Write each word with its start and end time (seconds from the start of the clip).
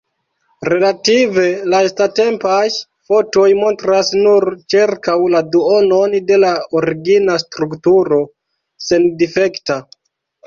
Relative 0.71 1.41
lastatempaj 1.73 2.61
fotoj 3.11 3.43
montras 3.59 4.09
nur 4.21 4.47
ĉirkaŭ 4.73 5.17
la 5.35 5.41
duonon 5.57 6.17
de 6.31 6.39
la 6.47 6.55
origina 6.79 7.35
strukturo 7.43 8.19
sendifekta. 8.87 9.79